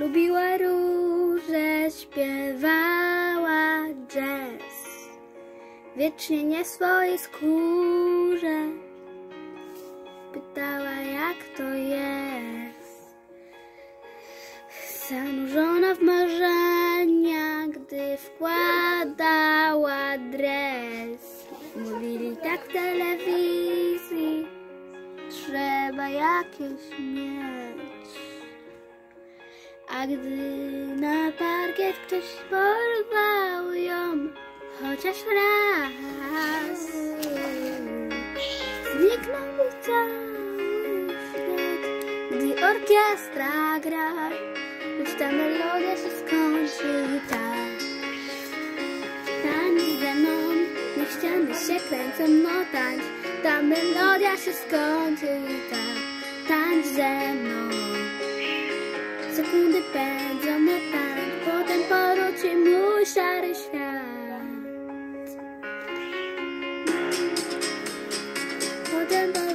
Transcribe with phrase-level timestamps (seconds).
[0.00, 5.08] Lubiła róże, śpiewała jazz.
[5.96, 8.58] Wiecznie nie swojej skórze.
[10.32, 13.16] Pytała jak to jest.
[15.08, 21.46] Zanurzona w marzenia, gdy wkładała dres.
[21.76, 24.46] Mówili tak w telewizji,
[25.30, 28.29] trzeba jakieś mieć.
[30.00, 30.16] Gdy
[30.96, 34.28] na parkiet ktoś porwał ją
[34.80, 36.80] chociaż raz,
[38.92, 41.82] zniknął cały świat,
[42.30, 44.28] gdy orkiestra gra,
[44.98, 47.70] lecz ta melodia się skończy tak.
[49.42, 50.30] Tańcz ze mną,
[50.96, 52.50] niech ściany się kręcą, no
[53.42, 55.40] ta melodia się skończy
[55.70, 56.48] tak.
[56.48, 57.69] Tańcz ze mną
[59.92, 64.00] pędzą na pęd Potem powróci mój szary świat.
[68.92, 69.49] Potem